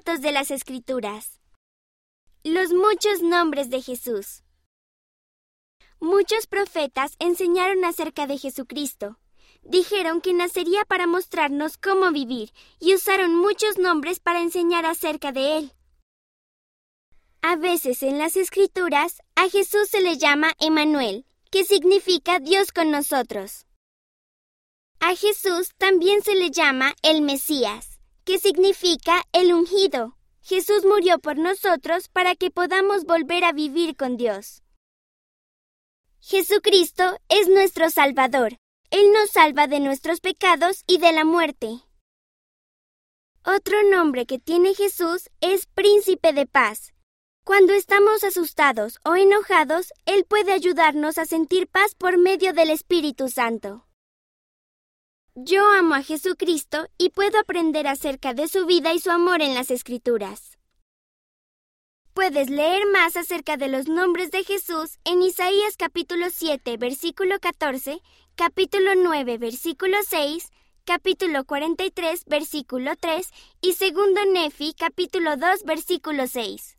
[0.00, 1.40] de las Escrituras.
[2.42, 4.42] Los muchos nombres de Jesús.
[6.00, 9.18] Muchos profetas enseñaron acerca de Jesucristo.
[9.62, 15.58] Dijeron que nacería para mostrarnos cómo vivir y usaron muchos nombres para enseñar acerca de
[15.58, 15.72] él.
[17.42, 22.90] A veces en las Escrituras a Jesús se le llama Emanuel, que significa Dios con
[22.90, 23.66] nosotros.
[24.98, 27.89] A Jesús también se le llama el Mesías,
[28.30, 30.16] que significa el ungido.
[30.40, 34.62] Jesús murió por nosotros para que podamos volver a vivir con Dios.
[36.20, 38.56] Jesucristo es nuestro Salvador.
[38.90, 41.80] Él nos salva de nuestros pecados y de la muerte.
[43.44, 46.94] Otro nombre que tiene Jesús es Príncipe de Paz.
[47.44, 53.28] Cuando estamos asustados o enojados, Él puede ayudarnos a sentir paz por medio del Espíritu
[53.28, 53.89] Santo.
[55.36, 59.54] Yo amo a Jesucristo y puedo aprender acerca de su vida y su amor en
[59.54, 60.58] las Escrituras.
[62.14, 68.00] Puedes leer más acerca de los nombres de Jesús en Isaías capítulo 7, versículo 14,
[68.34, 70.50] capítulo 9, versículo 6,
[70.84, 73.28] capítulo 43, versículo 3
[73.60, 76.76] y segundo Nefi capítulo 2, versículo 6.